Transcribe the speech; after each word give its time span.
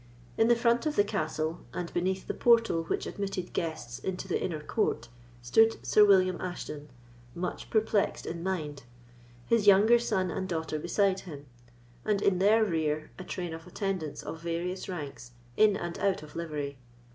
In 0.35 0.47
the 0.47 0.55
front 0.55 0.87
of 0.87 0.95
the 0.95 1.03
castle, 1.03 1.61
and 1.75 1.93
beneath 1.93 2.25
the 2.25 2.33
portal 2.33 2.85
which 2.85 3.05
admitted 3.05 3.53
guests 3.53 3.99
into 3.99 4.27
the 4.27 4.41
inner 4.41 4.59
court, 4.63 5.09
stood 5.43 5.77
Sir 5.85 6.03
William 6.03 6.41
Ashton, 6.41 6.89
much 7.35 7.69
perplexed 7.69 8.25
in 8.25 8.41
mind, 8.41 8.81
his 9.45 9.67
younger 9.67 9.99
son 9.99 10.31
and 10.31 10.49
daughter 10.49 10.79
beside 10.79 11.19
him, 11.19 11.45
and 12.03 12.19
in 12.19 12.39
their 12.39 12.65
rear 12.65 13.11
a 13.19 13.23
train 13.23 13.53
of 13.53 13.67
attendants 13.67 14.23
of 14.23 14.41
various 14.41 14.89
ranks, 14.89 15.33
in 15.55 15.77
and 15.77 15.99
out 15.99 16.23
of 16.23 16.35
livery. 16.35 16.79